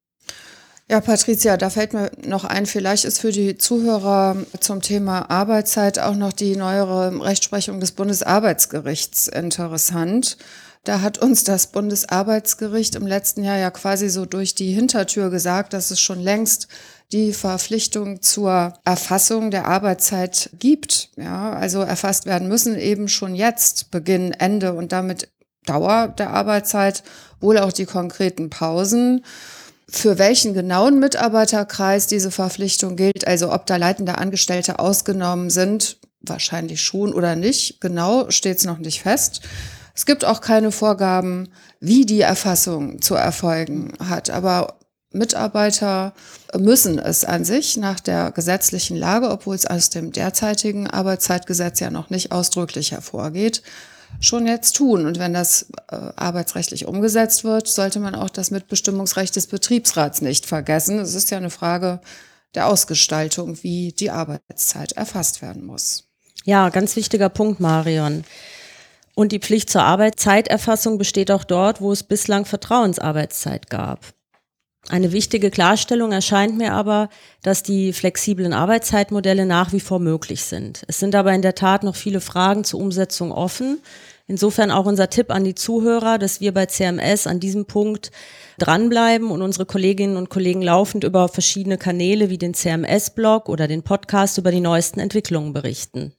Ja, 0.91 0.99
Patricia, 0.99 1.55
da 1.55 1.69
fällt 1.69 1.93
mir 1.93 2.11
noch 2.25 2.43
ein, 2.43 2.65
vielleicht 2.65 3.05
ist 3.05 3.21
für 3.21 3.31
die 3.31 3.57
Zuhörer 3.57 4.35
zum 4.59 4.81
Thema 4.81 5.31
Arbeitszeit 5.31 5.99
auch 5.99 6.17
noch 6.17 6.33
die 6.33 6.57
neuere 6.57 7.17
Rechtsprechung 7.23 7.79
des 7.79 7.93
Bundesarbeitsgerichts 7.93 9.29
interessant. 9.29 10.35
Da 10.83 10.99
hat 10.99 11.17
uns 11.17 11.45
das 11.45 11.67
Bundesarbeitsgericht 11.67 12.95
im 12.95 13.07
letzten 13.07 13.45
Jahr 13.45 13.57
ja 13.57 13.71
quasi 13.71 14.09
so 14.09 14.25
durch 14.25 14.53
die 14.53 14.73
Hintertür 14.73 15.29
gesagt, 15.29 15.71
dass 15.71 15.91
es 15.91 16.01
schon 16.01 16.19
längst 16.19 16.67
die 17.13 17.31
Verpflichtung 17.31 18.21
zur 18.21 18.73
Erfassung 18.83 19.49
der 19.49 19.67
Arbeitszeit 19.67 20.49
gibt. 20.59 21.11
Ja, 21.15 21.53
also 21.53 21.79
erfasst 21.79 22.25
werden 22.25 22.49
müssen 22.49 22.77
eben 22.77 23.07
schon 23.07 23.33
jetzt 23.33 23.91
Beginn, 23.91 24.33
Ende 24.33 24.73
und 24.73 24.91
damit 24.91 25.29
Dauer 25.65 26.09
der 26.09 26.31
Arbeitszeit, 26.31 27.03
wohl 27.39 27.59
auch 27.59 27.71
die 27.71 27.85
konkreten 27.85 28.49
Pausen. 28.49 29.23
Für 29.93 30.17
welchen 30.17 30.53
genauen 30.53 30.99
Mitarbeiterkreis 30.99 32.07
diese 32.07 32.31
Verpflichtung 32.31 32.95
gilt, 32.95 33.27
also 33.27 33.51
ob 33.51 33.65
da 33.65 33.75
leitende 33.75 34.17
Angestellte 34.17 34.79
ausgenommen 34.79 35.49
sind, 35.49 35.97
wahrscheinlich 36.21 36.81
schon 36.81 37.13
oder 37.13 37.35
nicht, 37.35 37.81
genau 37.81 38.29
steht 38.29 38.59
es 38.59 38.65
noch 38.65 38.77
nicht 38.77 39.01
fest. 39.01 39.41
Es 39.93 40.05
gibt 40.05 40.23
auch 40.23 40.39
keine 40.39 40.71
Vorgaben, 40.71 41.49
wie 41.81 42.05
die 42.05 42.21
Erfassung 42.21 43.01
zu 43.01 43.15
erfolgen 43.15 43.91
hat. 43.99 44.29
Aber 44.29 44.79
Mitarbeiter 45.11 46.13
müssen 46.57 46.97
es 46.97 47.25
an 47.25 47.43
sich 47.43 47.75
nach 47.75 47.99
der 47.99 48.31
gesetzlichen 48.31 48.95
Lage, 48.95 49.29
obwohl 49.29 49.55
es 49.55 49.65
aus 49.65 49.89
dem 49.89 50.13
derzeitigen 50.13 50.89
Arbeitszeitgesetz 50.89 51.81
ja 51.81 51.91
noch 51.91 52.09
nicht 52.09 52.31
ausdrücklich 52.31 52.93
hervorgeht, 52.93 53.61
schon 54.19 54.47
jetzt 54.47 54.75
tun. 54.75 55.05
Und 55.05 55.19
wenn 55.19 55.33
das 55.33 55.67
äh, 55.89 55.95
arbeitsrechtlich 56.15 56.85
umgesetzt 56.85 57.43
wird, 57.43 57.67
sollte 57.67 57.99
man 57.99 58.15
auch 58.15 58.29
das 58.29 58.51
Mitbestimmungsrecht 58.51 59.35
des 59.35 59.47
Betriebsrats 59.47 60.21
nicht 60.21 60.45
vergessen. 60.45 60.99
Es 60.99 61.15
ist 61.15 61.31
ja 61.31 61.37
eine 61.37 61.49
Frage 61.49 62.01
der 62.53 62.67
Ausgestaltung, 62.67 63.61
wie 63.63 63.93
die 63.93 64.11
Arbeitszeit 64.11 64.91
erfasst 64.93 65.41
werden 65.41 65.65
muss. 65.65 66.09
Ja, 66.43 66.69
ganz 66.69 66.95
wichtiger 66.95 67.29
Punkt, 67.29 67.59
Marion. 67.59 68.23
Und 69.13 69.31
die 69.31 69.39
Pflicht 69.39 69.69
zur 69.69 69.83
Arbeitszeiterfassung 69.83 70.97
besteht 70.97 71.31
auch 71.31 71.43
dort, 71.43 71.81
wo 71.81 71.91
es 71.91 72.03
bislang 72.03 72.45
Vertrauensarbeitszeit 72.45 73.69
gab. 73.69 73.99
Eine 74.89 75.11
wichtige 75.11 75.51
Klarstellung 75.51 76.11
erscheint 76.11 76.57
mir 76.57 76.73
aber, 76.73 77.09
dass 77.43 77.61
die 77.61 77.93
flexiblen 77.93 78.51
Arbeitszeitmodelle 78.51 79.45
nach 79.45 79.73
wie 79.73 79.79
vor 79.79 79.99
möglich 79.99 80.43
sind. 80.43 80.83
Es 80.87 80.99
sind 80.99 81.13
aber 81.13 81.33
in 81.33 81.43
der 81.43 81.55
Tat 81.55 81.83
noch 81.83 81.95
viele 81.95 82.19
Fragen 82.19 82.63
zur 82.63 82.79
Umsetzung 82.79 83.31
offen. 83.31 83.79
Insofern 84.27 84.71
auch 84.71 84.85
unser 84.85 85.09
Tipp 85.09 85.29
an 85.29 85.43
die 85.43 85.55
Zuhörer, 85.55 86.17
dass 86.17 86.41
wir 86.41 86.53
bei 86.53 86.65
CMS 86.65 87.27
an 87.27 87.39
diesem 87.39 87.65
Punkt 87.65 88.11
dranbleiben 88.57 89.29
und 89.29 89.41
unsere 89.41 89.65
Kolleginnen 89.65 90.17
und 90.17 90.29
Kollegen 90.29 90.61
laufend 90.61 91.03
über 91.03 91.27
verschiedene 91.27 91.77
Kanäle 91.77 92.29
wie 92.29 92.37
den 92.37 92.53
CMS-Blog 92.53 93.49
oder 93.49 93.67
den 93.67 93.83
Podcast 93.83 94.37
über 94.37 94.51
die 94.51 94.61
neuesten 94.61 94.99
Entwicklungen 94.99 95.53
berichten. 95.53 96.13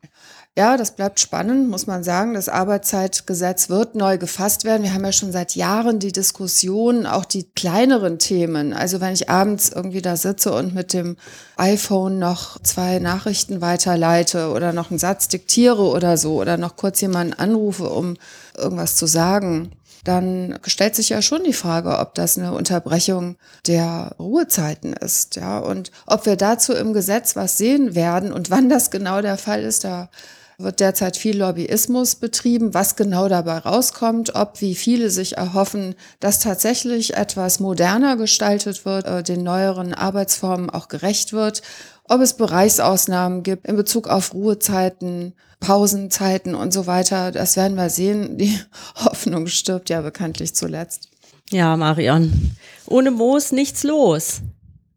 Ja, 0.54 0.76
das 0.76 0.97
bleibt 0.97 1.18
spannend, 1.18 1.71
muss 1.71 1.87
man 1.87 2.04
sagen. 2.04 2.35
Das 2.35 2.50
Arbeitszeitgesetz 2.50 3.71
wird 3.71 3.94
neu 3.94 4.18
gefasst 4.18 4.64
werden. 4.64 4.82
Wir 4.82 4.92
haben 4.92 5.04
ja 5.04 5.12
schon 5.12 5.32
seit 5.32 5.54
Jahren 5.56 5.99
die 5.99 6.12
Diskussion, 6.12 7.06
auch 7.06 7.25
die 7.25 7.44
kleineren 7.44 8.18
Themen. 8.18 8.75
Also 8.75 9.00
wenn 9.00 9.14
ich 9.14 9.30
abends 9.30 9.71
irgendwie 9.71 10.02
da 10.02 10.14
sitze 10.14 10.52
und 10.52 10.75
mit 10.75 10.92
dem 10.92 11.16
iPhone 11.56 12.18
noch 12.18 12.59
zwei 12.61 12.99
Nachrichten 12.99 13.62
weiterleite 13.62 14.50
oder 14.50 14.75
noch 14.75 14.90
einen 14.90 14.99
Satz 14.99 15.28
diktiere 15.28 15.85
oder 15.85 16.18
so 16.18 16.38
oder 16.38 16.59
noch 16.59 16.76
kurz 16.76 17.00
jemanden 17.00 17.32
anrufe, 17.32 17.88
um 17.88 18.18
irgendwas 18.54 18.97
zu 18.97 19.06
sagen, 19.06 19.73
dann 20.04 20.59
stellt 20.64 20.97
sich 20.97 21.09
ja 21.09 21.23
schon 21.23 21.44
die 21.44 21.54
Frage, 21.54 21.99
ob 21.99 22.14
das 22.14 22.37
eine 22.37 22.52
Unterbrechung 22.52 23.37
der 23.66 24.16
Ruhezeiten 24.18 24.92
ist, 24.92 25.37
ja, 25.37 25.61
und 25.61 25.92
ob 26.06 26.26
wir 26.26 26.37
dazu 26.37 26.73
im 26.75 26.92
Gesetz 26.92 27.37
was 27.37 27.56
sehen 27.56 27.94
werden 27.94 28.32
und 28.32 28.50
wann 28.50 28.68
das 28.68 28.90
genau 28.90 29.23
der 29.23 29.38
Fall 29.38 29.62
ist, 29.62 29.85
da 29.85 30.11
wird 30.59 30.80
derzeit 30.80 31.16
viel 31.16 31.38
Lobbyismus 31.38 32.14
betrieben, 32.14 32.75
was 32.75 32.97
genau 32.97 33.28
dabei 33.28 33.59
rauskommt, 33.59 34.35
ob 34.35 34.61
wie 34.61 34.75
viele 34.75 35.11
sich 35.11 35.37
erhoffen, 35.37 35.94
dass 36.21 36.40
tatsächlich 36.40 37.14
etwas 37.14 37.61
moderner 37.61 38.16
gestaltet 38.16 38.85
wird, 38.85 39.06
äh, 39.06 39.23
den 39.23 39.42
neueren 39.42 39.94
Arbeitsformen 39.94 40.71
auch 40.71 40.88
gerecht 40.88 41.32
wird, 41.32 41.62
ob 42.09 42.21
es 42.21 42.35
Bereichsausnahmen 42.35 43.42
gibt 43.42 43.66
in 43.66 43.76
Bezug 43.76 44.09
auf 44.09 44.35
Ruhezeiten, 44.35 45.35
Pausenzeiten 45.61 46.54
und 46.54 46.73
so 46.73 46.87
weiter. 46.87 47.32
Das 47.32 47.56
werden 47.56 47.76
wir 47.76 47.90
sehen. 47.90 48.37
Die 48.38 48.59
Hoffnung 48.97 49.47
stirbt 49.47 49.90
ja 49.90 50.00
bekanntlich 50.00 50.54
zuletzt. 50.54 51.09
Ja, 51.50 51.76
Marion. 51.76 52.56
Ohne 52.87 53.11
Moos 53.11 53.52
nichts 53.52 53.82
los. 53.82 54.40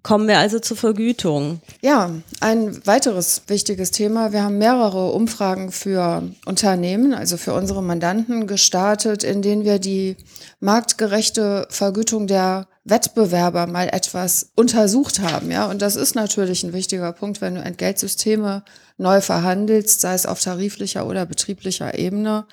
Kommen 0.05 0.27
wir 0.27 0.37
also 0.37 0.59
zur 0.59 0.77
Vergütung. 0.77 1.61
Ja, 1.81 2.11
ein 2.39 2.85
weiteres 2.85 3.41
wichtiges 3.47 3.89
Thema. 3.89 4.31
Wir 4.33 4.43
haben 4.43 4.59
mehrere 4.59 5.11
Umfragen 5.11 5.71
für 5.71 6.21
Unternehmen, 6.45 7.15
also 7.15 7.37
für 7.37 7.53
unsere 7.53 7.81
Mandanten 7.81 8.45
gestartet, 8.45 9.23
in 9.23 9.41
denen 9.41 9.65
wir 9.65 9.79
die 9.79 10.15
marktgerechte 10.59 11.65
Vergütung 11.71 12.27
der 12.27 12.67
Wettbewerber 12.83 13.65
mal 13.65 13.87
etwas 13.87 14.51
untersucht 14.55 15.21
haben. 15.21 15.49
Ja, 15.49 15.65
und 15.65 15.81
das 15.81 15.95
ist 15.95 16.13
natürlich 16.13 16.63
ein 16.63 16.73
wichtiger 16.73 17.11
Punkt, 17.11 17.41
wenn 17.41 17.55
du 17.55 17.61
Entgeltsysteme 17.61 18.63
neu 18.99 19.21
verhandelst, 19.21 20.01
sei 20.01 20.13
es 20.13 20.27
auf 20.27 20.39
tariflicher 20.39 21.07
oder 21.07 21.25
betrieblicher 21.25 21.97
Ebene. 21.97 22.45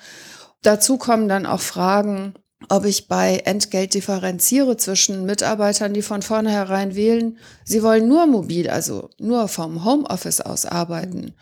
Dazu 0.63 0.97
kommen 0.97 1.29
dann 1.29 1.45
auch 1.45 1.61
Fragen, 1.61 2.33
ob 2.69 2.85
ich 2.85 3.07
bei 3.07 3.37
Entgelt 3.45 3.93
differenziere 3.93 4.77
zwischen 4.77 5.25
Mitarbeitern, 5.25 5.93
die 5.93 6.01
von 6.01 6.21
vornherein 6.21 6.95
wählen, 6.95 7.37
sie 7.63 7.83
wollen 7.83 8.07
nur 8.07 8.25
mobil, 8.25 8.69
also 8.69 9.09
nur 9.19 9.47
vom 9.47 9.85
Homeoffice 9.85 10.41
aus 10.41 10.65
arbeiten. 10.65 11.33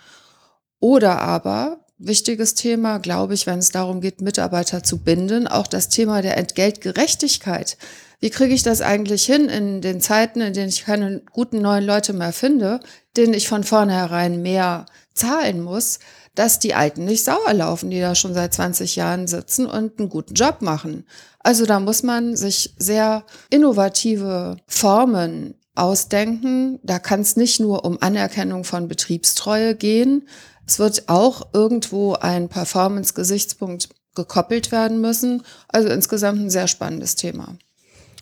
Oder 0.80 1.20
aber, 1.22 1.86
wichtiges 1.98 2.56
Thema, 2.56 2.98
glaube 2.98 3.34
ich, 3.34 3.46
wenn 3.46 3.60
es 3.60 3.70
darum 3.70 4.02
geht, 4.02 4.22
Mitarbeiter 4.22 4.84
zu 4.84 4.98
binden, 4.98 5.48
auch 5.48 5.68
das 5.68 5.90
Thema 5.90 6.22
der 6.22 6.38
Entgeltgerechtigkeit. 6.38 7.78
Wie 8.20 8.30
kriege 8.30 8.54
ich 8.54 8.64
das 8.64 8.82
eigentlich 8.82 9.26
hin 9.26 9.50
in 9.50 9.82
den 9.82 10.02
Zeiten, 10.02 10.42
in 10.42 10.54
denen 10.54 10.70
ich 10.70 10.86
keine 10.86 11.22
guten 11.32 11.62
neuen 11.62 11.84
Leute 11.84 12.14
mehr 12.14 12.34
finde, 12.34 12.80
denen 13.18 13.34
ich 13.34 13.48
von 13.48 13.64
vornherein 13.64 14.42
mehr 14.42 14.86
zahlen 15.14 15.62
muss? 15.62 16.00
Dass 16.36 16.60
die 16.60 16.74
Alten 16.74 17.06
nicht 17.06 17.24
sauer 17.24 17.54
laufen, 17.54 17.90
die 17.90 18.00
da 18.00 18.16
schon 18.16 18.34
seit 18.34 18.54
20 18.54 18.96
Jahren 18.96 19.28
sitzen 19.28 19.66
und 19.66 20.00
einen 20.00 20.10
guten 20.10 20.34
Job 20.34 20.62
machen. 20.62 21.06
Also 21.40 21.66
da 21.66 21.80
muss 21.80 22.04
man 22.04 22.36
sich 22.36 22.74
sehr 22.78 23.24
innovative 23.50 24.58
Formen 24.68 25.56
ausdenken. 25.76 26.80
Da 26.84 27.00
kann 27.00 27.22
es 27.22 27.36
nicht 27.36 27.60
nur 27.60 27.86
um 27.86 28.02
Anerkennung 28.02 28.64
von 28.64 28.88
Betriebstreue 28.88 29.76
gehen. 29.76 30.28
Es 30.66 30.80
wird 30.80 31.10
auch 31.10 31.50
irgendwo 31.54 32.14
ein 32.14 32.48
Performance-Gesichtspunkt 32.48 33.90
gekoppelt 34.16 34.72
werden 34.72 35.02
müssen. 35.02 35.44
Also 35.68 35.90
insgesamt 35.90 36.40
ein 36.40 36.50
sehr 36.50 36.68
spannendes 36.68 37.16
Thema. 37.16 37.56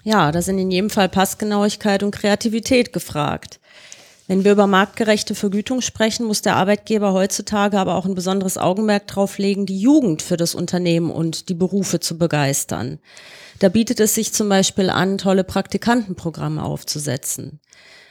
Ja, 0.03 0.31
da 0.31 0.41
sind 0.41 0.57
in 0.57 0.71
jedem 0.71 0.89
Fall 0.89 1.09
Passgenauigkeit 1.09 2.03
und 2.03 2.11
Kreativität 2.11 2.93
gefragt. 2.93 3.59
Wenn 4.29 4.43
wir 4.43 4.51
über 4.51 4.67
marktgerechte 4.67 5.33
Vergütung 5.33 5.81
sprechen, 5.81 6.27
muss 6.27 6.43
der 6.43 6.55
Arbeitgeber 6.55 7.13
heutzutage 7.13 7.79
aber 7.79 7.95
auch 7.95 8.05
ein 8.05 8.13
besonderes 8.13 8.59
Augenmerk 8.59 9.07
darauf 9.07 9.39
legen, 9.39 9.65
die 9.65 9.79
Jugend 9.79 10.21
für 10.21 10.37
das 10.37 10.53
Unternehmen 10.53 11.09
und 11.09 11.49
die 11.49 11.55
Berufe 11.55 11.99
zu 11.99 12.15
begeistern. 12.19 12.99
Da 13.57 13.69
bietet 13.69 13.99
es 13.99 14.13
sich 14.13 14.31
zum 14.31 14.47
Beispiel 14.47 14.91
an, 14.91 15.17
tolle 15.17 15.43
Praktikantenprogramme 15.43 16.63
aufzusetzen. 16.63 17.59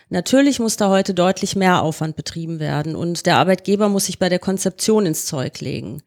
Natürlich 0.08 0.58
muss 0.58 0.76
da 0.76 0.88
heute 0.88 1.14
deutlich 1.14 1.54
mehr 1.54 1.82
Aufwand 1.82 2.16
betrieben 2.16 2.58
werden 2.58 2.96
und 2.96 3.24
der 3.24 3.36
Arbeitgeber 3.36 3.88
muss 3.88 4.06
sich 4.06 4.18
bei 4.18 4.28
der 4.28 4.40
Konzeption 4.40 5.06
ins 5.06 5.24
Zeug 5.24 5.60
legen. 5.60 6.02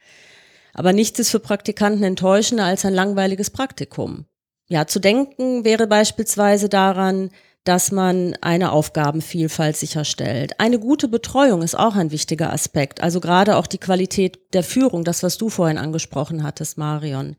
Aber 0.74 0.91
nichts 0.91 1.20
ist 1.20 1.30
für 1.30 1.39
Praktikanten 1.39 2.03
enttäuschender 2.03 2.65
als 2.65 2.84
ein 2.84 2.94
langweiliges 2.94 3.50
Praktikum. 3.50 4.25
Ja, 4.68 4.88
zu 4.88 5.00
denken 5.00 5.63
wäre 5.63 5.88
beispielsweise 5.88 6.68
daran, 6.68 7.30
dass 7.63 7.91
man 7.91 8.36
eine 8.41 8.72
Aufgabenvielfalt 8.72 9.77
sicherstellt. 9.77 10.60
Eine 10.60 10.80
gute 10.80 11.08
Betreuung 11.08 11.62
ist 11.62 11.77
auch 11.77 11.96
ein 11.96 12.12
wichtiger 12.12 12.51
Aspekt, 12.51 13.01
also 13.01 13.20
gerade 13.20 13.58
auch 13.58 13.68
die 13.68 13.77
Qualität 13.77 14.39
der 14.53 14.63
Führung, 14.63 15.03
das, 15.03 15.22
was 15.22 15.38
du 15.38 15.50
vorhin 15.50 15.77
angesprochen 15.77 16.44
hattest, 16.44 16.77
Marion. 16.77 17.36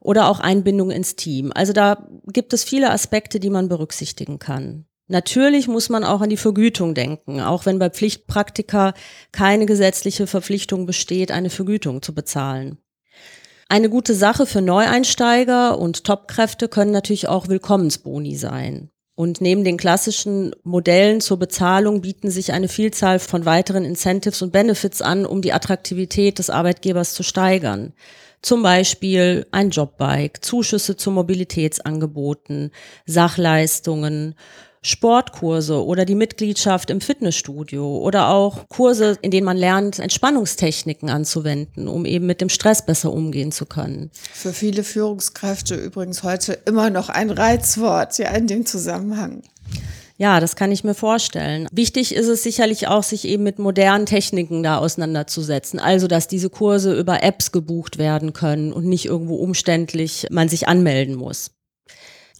Oder 0.00 0.30
auch 0.30 0.40
Einbindung 0.40 0.90
ins 0.90 1.14
Team. 1.14 1.52
Also 1.54 1.74
da 1.74 2.08
gibt 2.26 2.54
es 2.54 2.64
viele 2.64 2.90
Aspekte, 2.90 3.38
die 3.38 3.50
man 3.50 3.68
berücksichtigen 3.68 4.38
kann. 4.38 4.86
Natürlich 5.08 5.68
muss 5.68 5.88
man 5.88 6.04
auch 6.04 6.20
an 6.20 6.30
die 6.30 6.36
Vergütung 6.36 6.94
denken, 6.94 7.40
auch 7.40 7.66
wenn 7.66 7.78
bei 7.78 7.90
Pflichtpraktika 7.90 8.94
keine 9.32 9.66
gesetzliche 9.66 10.26
Verpflichtung 10.26 10.86
besteht, 10.86 11.32
eine 11.32 11.50
Vergütung 11.50 12.00
zu 12.00 12.14
bezahlen. 12.14 12.78
Eine 13.68 13.90
gute 13.90 14.14
Sache 14.14 14.46
für 14.46 14.62
Neueinsteiger 14.62 15.78
und 15.78 16.04
Topkräfte 16.04 16.68
können 16.68 16.92
natürlich 16.92 17.28
auch 17.28 17.48
Willkommensboni 17.48 18.36
sein. 18.36 18.90
Und 19.20 19.42
neben 19.42 19.64
den 19.64 19.76
klassischen 19.76 20.56
Modellen 20.62 21.20
zur 21.20 21.38
Bezahlung 21.38 22.00
bieten 22.00 22.30
sich 22.30 22.54
eine 22.54 22.68
Vielzahl 22.68 23.18
von 23.18 23.44
weiteren 23.44 23.84
Incentives 23.84 24.40
und 24.40 24.50
Benefits 24.50 25.02
an, 25.02 25.26
um 25.26 25.42
die 25.42 25.52
Attraktivität 25.52 26.38
des 26.38 26.48
Arbeitgebers 26.48 27.12
zu 27.12 27.22
steigern. 27.22 27.92
Zum 28.40 28.62
Beispiel 28.62 29.46
ein 29.50 29.68
Jobbike, 29.68 30.40
Zuschüsse 30.40 30.96
zu 30.96 31.10
Mobilitätsangeboten, 31.10 32.70
Sachleistungen, 33.04 34.36
Sportkurse 34.82 35.84
oder 35.84 36.04
die 36.04 36.14
Mitgliedschaft 36.14 36.88
im 36.90 37.00
Fitnessstudio 37.00 37.98
oder 37.98 38.28
auch 38.28 38.68
Kurse, 38.68 39.18
in 39.20 39.30
denen 39.30 39.44
man 39.44 39.56
lernt, 39.56 39.98
Entspannungstechniken 39.98 41.10
anzuwenden, 41.10 41.86
um 41.86 42.06
eben 42.06 42.26
mit 42.26 42.40
dem 42.40 42.48
Stress 42.48 42.86
besser 42.86 43.12
umgehen 43.12 43.52
zu 43.52 43.66
können. 43.66 44.10
Für 44.32 44.52
viele 44.52 44.82
Führungskräfte 44.82 45.74
übrigens 45.74 46.22
heute 46.22 46.54
immer 46.64 46.88
noch 46.88 47.10
ein 47.10 47.30
Reizwort, 47.30 48.18
ja, 48.18 48.30
in 48.30 48.46
dem 48.46 48.64
Zusammenhang. 48.64 49.42
Ja, 50.16 50.38
das 50.38 50.54
kann 50.54 50.70
ich 50.70 50.84
mir 50.84 50.92
vorstellen. 50.92 51.66
Wichtig 51.72 52.14
ist 52.14 52.28
es 52.28 52.42
sicherlich 52.42 52.88
auch, 52.88 53.02
sich 53.02 53.26
eben 53.26 53.42
mit 53.42 53.58
modernen 53.58 54.04
Techniken 54.04 54.62
da 54.62 54.76
auseinanderzusetzen. 54.76 55.80
Also, 55.80 56.08
dass 56.08 56.28
diese 56.28 56.50
Kurse 56.50 56.94
über 56.98 57.22
Apps 57.22 57.52
gebucht 57.52 57.96
werden 57.96 58.34
können 58.34 58.74
und 58.74 58.84
nicht 58.84 59.06
irgendwo 59.06 59.36
umständlich 59.36 60.26
man 60.30 60.50
sich 60.50 60.68
anmelden 60.68 61.14
muss. 61.14 61.52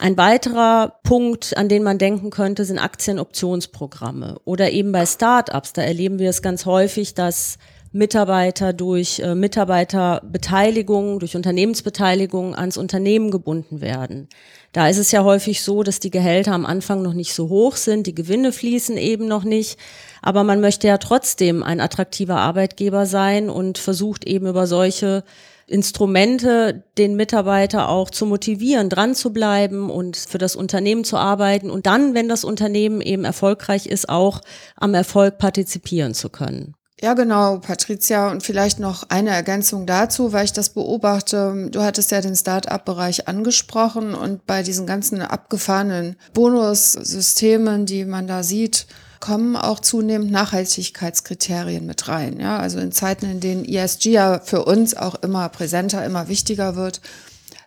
Ein 0.00 0.16
weiterer 0.16 0.94
Punkt, 1.02 1.58
an 1.58 1.68
den 1.68 1.82
man 1.82 1.98
denken 1.98 2.30
könnte, 2.30 2.64
sind 2.64 2.78
Aktienoptionsprogramme 2.78 4.40
oder 4.46 4.70
eben 4.70 4.92
bei 4.92 5.04
Startups. 5.04 5.74
Da 5.74 5.82
erleben 5.82 6.18
wir 6.18 6.30
es 6.30 6.40
ganz 6.40 6.64
häufig, 6.64 7.12
dass 7.12 7.58
Mitarbeiter 7.92 8.72
durch 8.72 9.18
äh, 9.18 9.34
Mitarbeiterbeteiligung, 9.34 11.18
durch 11.18 11.36
Unternehmensbeteiligung 11.36 12.54
ans 12.54 12.78
Unternehmen 12.78 13.30
gebunden 13.30 13.82
werden. 13.82 14.30
Da 14.72 14.88
ist 14.88 14.96
es 14.96 15.12
ja 15.12 15.22
häufig 15.22 15.60
so, 15.60 15.82
dass 15.82 16.00
die 16.00 16.10
Gehälter 16.10 16.52
am 16.52 16.64
Anfang 16.64 17.02
noch 17.02 17.12
nicht 17.12 17.34
so 17.34 17.50
hoch 17.50 17.76
sind, 17.76 18.06
die 18.06 18.14
Gewinne 18.14 18.52
fließen 18.52 18.96
eben 18.96 19.28
noch 19.28 19.44
nicht, 19.44 19.78
aber 20.22 20.44
man 20.44 20.62
möchte 20.62 20.86
ja 20.86 20.96
trotzdem 20.96 21.62
ein 21.62 21.78
attraktiver 21.80 22.36
Arbeitgeber 22.36 23.04
sein 23.04 23.50
und 23.50 23.76
versucht 23.76 24.24
eben 24.24 24.46
über 24.46 24.66
solche 24.66 25.24
Instrumente 25.70 26.84
den 26.98 27.14
Mitarbeiter 27.14 27.88
auch 27.88 28.10
zu 28.10 28.26
motivieren, 28.26 28.88
dran 28.88 29.14
zu 29.14 29.32
bleiben 29.32 29.88
und 29.88 30.16
für 30.16 30.38
das 30.38 30.56
Unternehmen 30.56 31.04
zu 31.04 31.16
arbeiten 31.16 31.70
und 31.70 31.86
dann, 31.86 32.12
wenn 32.14 32.28
das 32.28 32.44
Unternehmen 32.44 33.00
eben 33.00 33.24
erfolgreich 33.24 33.86
ist, 33.86 34.08
auch 34.08 34.40
am 34.76 34.94
Erfolg 34.94 35.38
partizipieren 35.38 36.12
zu 36.12 36.28
können. 36.28 36.74
Ja, 37.02 37.14
genau, 37.14 37.58
Patricia. 37.58 38.30
Und 38.30 38.42
vielleicht 38.42 38.78
noch 38.78 39.04
eine 39.08 39.30
Ergänzung 39.30 39.86
dazu, 39.86 40.34
weil 40.34 40.44
ich 40.44 40.52
das 40.52 40.70
beobachte. 40.70 41.68
Du 41.70 41.80
hattest 41.80 42.10
ja 42.10 42.20
den 42.20 42.36
Start-up-Bereich 42.36 43.26
angesprochen 43.26 44.14
und 44.14 44.44
bei 44.46 44.62
diesen 44.62 44.86
ganzen 44.86 45.22
abgefahrenen 45.22 46.16
Bonussystemen, 46.34 47.86
die 47.86 48.04
man 48.04 48.26
da 48.26 48.42
sieht, 48.42 48.86
kommen 49.20 49.54
auch 49.54 49.80
zunehmend 49.80 50.30
Nachhaltigkeitskriterien 50.30 51.86
mit 51.86 52.08
rein. 52.08 52.40
Ja, 52.40 52.58
also 52.58 52.78
in 52.78 52.90
Zeiten, 52.90 53.30
in 53.30 53.40
denen 53.40 53.64
ESG 53.64 54.10
ja 54.10 54.40
für 54.40 54.64
uns 54.64 54.96
auch 54.96 55.16
immer 55.16 55.48
präsenter, 55.50 56.04
immer 56.04 56.28
wichtiger 56.28 56.74
wird, 56.74 57.00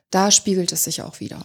da 0.10 0.32
spiegelt 0.32 0.72
es 0.72 0.84
sich 0.84 1.02
auch 1.02 1.20
wieder. 1.20 1.44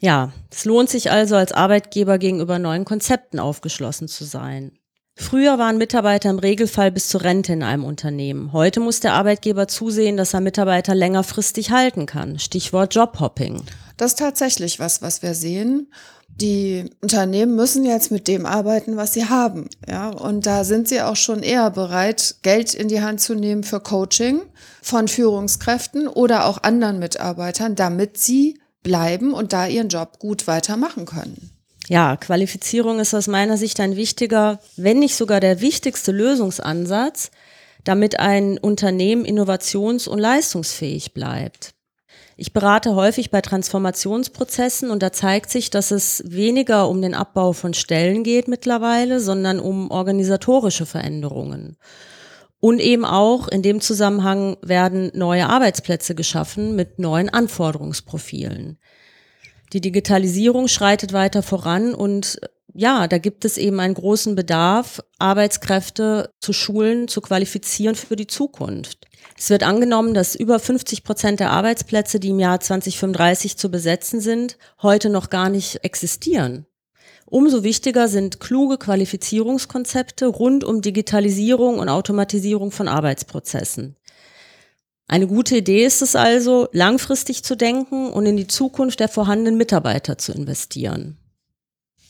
Ja, 0.00 0.32
es 0.50 0.64
lohnt 0.64 0.88
sich 0.88 1.10
also 1.10 1.34
als 1.34 1.52
Arbeitgeber 1.52 2.18
gegenüber 2.18 2.58
neuen 2.58 2.84
Konzepten 2.84 3.40
aufgeschlossen 3.40 4.06
zu 4.06 4.24
sein. 4.24 4.78
Früher 5.20 5.58
waren 5.58 5.78
Mitarbeiter 5.78 6.30
im 6.30 6.38
Regelfall 6.38 6.92
bis 6.92 7.08
zur 7.08 7.22
Rente 7.22 7.52
in 7.52 7.64
einem 7.64 7.84
Unternehmen. 7.84 8.52
Heute 8.52 8.78
muss 8.78 9.00
der 9.00 9.14
Arbeitgeber 9.14 9.66
zusehen, 9.66 10.16
dass 10.16 10.32
er 10.32 10.40
Mitarbeiter 10.40 10.94
längerfristig 10.94 11.72
halten 11.72 12.06
kann. 12.06 12.38
Stichwort 12.38 12.94
Jobhopping. 12.94 13.62
Das 13.96 14.12
ist 14.12 14.20
tatsächlich 14.20 14.78
was, 14.78 15.02
was 15.02 15.20
wir 15.20 15.34
sehen. 15.34 15.92
Die 16.28 16.88
Unternehmen 17.02 17.56
müssen 17.56 17.84
jetzt 17.84 18.12
mit 18.12 18.28
dem 18.28 18.46
arbeiten, 18.46 18.96
was 18.96 19.12
sie 19.12 19.28
haben. 19.28 19.68
Ja, 19.88 20.08
und 20.08 20.46
da 20.46 20.62
sind 20.62 20.88
sie 20.88 21.02
auch 21.02 21.16
schon 21.16 21.42
eher 21.42 21.68
bereit, 21.72 22.36
Geld 22.42 22.72
in 22.74 22.86
die 22.86 23.02
Hand 23.02 23.20
zu 23.20 23.34
nehmen 23.34 23.64
für 23.64 23.80
Coaching 23.80 24.42
von 24.80 25.08
Führungskräften 25.08 26.06
oder 26.06 26.46
auch 26.46 26.62
anderen 26.62 27.00
Mitarbeitern, 27.00 27.74
damit 27.74 28.18
sie 28.18 28.60
bleiben 28.84 29.34
und 29.34 29.52
da 29.52 29.66
ihren 29.66 29.88
Job 29.88 30.20
gut 30.20 30.46
weitermachen 30.46 31.06
können. 31.06 31.57
Ja, 31.88 32.16
Qualifizierung 32.16 33.00
ist 33.00 33.14
aus 33.14 33.28
meiner 33.28 33.56
Sicht 33.56 33.80
ein 33.80 33.96
wichtiger, 33.96 34.60
wenn 34.76 34.98
nicht 34.98 35.16
sogar 35.16 35.40
der 35.40 35.62
wichtigste 35.62 36.12
Lösungsansatz, 36.12 37.30
damit 37.84 38.20
ein 38.20 38.58
Unternehmen 38.58 39.24
innovations- 39.24 40.06
und 40.06 40.18
leistungsfähig 40.18 41.14
bleibt. 41.14 41.74
Ich 42.36 42.52
berate 42.52 42.94
häufig 42.94 43.30
bei 43.30 43.40
Transformationsprozessen 43.40 44.90
und 44.90 45.02
da 45.02 45.12
zeigt 45.12 45.50
sich, 45.50 45.70
dass 45.70 45.90
es 45.90 46.22
weniger 46.26 46.88
um 46.88 47.00
den 47.00 47.14
Abbau 47.14 47.54
von 47.54 47.72
Stellen 47.72 48.22
geht 48.22 48.48
mittlerweile, 48.48 49.18
sondern 49.18 49.58
um 49.58 49.90
organisatorische 49.90 50.84
Veränderungen. 50.84 51.78
Und 52.60 52.80
eben 52.80 53.04
auch 53.06 53.48
in 53.48 53.62
dem 53.62 53.80
Zusammenhang 53.80 54.56
werden 54.60 55.10
neue 55.14 55.48
Arbeitsplätze 55.48 56.14
geschaffen 56.14 56.76
mit 56.76 56.98
neuen 56.98 57.28
Anforderungsprofilen. 57.28 58.78
Die 59.72 59.80
Digitalisierung 59.80 60.68
schreitet 60.68 61.12
weiter 61.12 61.42
voran 61.42 61.94
und 61.94 62.40
ja, 62.74 63.08
da 63.08 63.18
gibt 63.18 63.44
es 63.44 63.58
eben 63.58 63.80
einen 63.80 63.94
großen 63.94 64.34
Bedarf, 64.34 65.02
Arbeitskräfte 65.18 66.30
zu 66.40 66.52
schulen, 66.52 67.08
zu 67.08 67.20
qualifizieren 67.20 67.96
für 67.96 68.14
die 68.14 68.26
Zukunft. 68.26 69.06
Es 69.36 69.50
wird 69.50 69.62
angenommen, 69.62 70.14
dass 70.14 70.34
über 70.34 70.58
50 70.58 71.02
Prozent 71.02 71.40
der 71.40 71.50
Arbeitsplätze, 71.50 72.20
die 72.20 72.30
im 72.30 72.38
Jahr 72.38 72.60
2035 72.60 73.56
zu 73.56 73.70
besetzen 73.70 74.20
sind, 74.20 74.58
heute 74.82 75.10
noch 75.10 75.30
gar 75.30 75.48
nicht 75.48 75.84
existieren. 75.84 76.66
Umso 77.26 77.62
wichtiger 77.62 78.08
sind 78.08 78.40
kluge 78.40 78.78
Qualifizierungskonzepte 78.78 80.26
rund 80.26 80.64
um 80.64 80.80
Digitalisierung 80.80 81.78
und 81.78 81.88
Automatisierung 81.88 82.70
von 82.70 82.88
Arbeitsprozessen. 82.88 83.96
Eine 85.10 85.26
gute 85.26 85.56
Idee 85.56 85.86
ist 85.86 86.02
es 86.02 86.14
also, 86.14 86.68
langfristig 86.72 87.42
zu 87.42 87.56
denken 87.56 88.10
und 88.10 88.26
in 88.26 88.36
die 88.36 88.46
Zukunft 88.46 89.00
der 89.00 89.08
vorhandenen 89.08 89.56
Mitarbeiter 89.56 90.18
zu 90.18 90.32
investieren. 90.32 91.16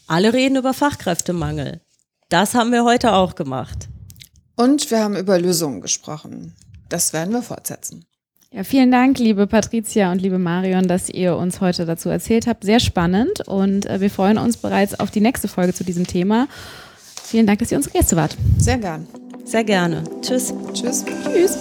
Alle 0.09 0.33
reden 0.33 0.57
über 0.57 0.75
Fachkräftemangel. 0.75 1.81
Das 2.29 2.55
haben 2.55 2.73
wir 2.73 2.85
heute 2.85 3.13
auch 3.13 3.37
gemacht. 3.37 3.89
Und 4.57 4.91
wir 4.91 4.99
haben 4.99 5.17
über 5.17 5.39
Lösungen 5.39 5.81
gesprochen. 5.81 6.57
Das 6.89 7.13
werden 7.13 7.33
wir 7.33 7.43
fortsetzen. 7.43 8.05
Ja, 8.51 8.65
vielen 8.65 8.91
Dank, 8.91 9.19
liebe 9.19 9.47
Patricia 9.47 10.11
und 10.11 10.21
liebe 10.21 10.39
Marion, 10.39 10.89
dass 10.89 11.09
ihr 11.09 11.37
uns 11.37 11.61
heute 11.61 11.87
dazu 11.87 12.09
erzählt 12.09 12.47
habt. 12.47 12.65
Sehr 12.65 12.81
spannend 12.81 13.47
und 13.47 13.87
äh, 13.87 14.01
wir 14.01 14.11
freuen 14.11 14.39
uns 14.39 14.57
bereits 14.57 14.99
auf 14.99 15.11
die 15.11 15.21
nächste 15.21 15.47
Folge 15.47 15.75
zu 15.75 15.85
diesem 15.85 16.07
Thema. 16.07 16.49
Vielen 17.23 17.47
Dank, 17.47 17.59
dass 17.61 17.71
ihr 17.71 17.77
unsere 17.77 17.97
Gäste 17.97 18.17
wart. 18.17 18.37
Sehr 18.57 18.79
gern. 18.79 19.07
Sehr 19.45 19.65
gerne. 19.65 20.03
Tschüss. 20.23 20.53
Tschüss. 20.73 21.05
Tschüss. 21.31 21.59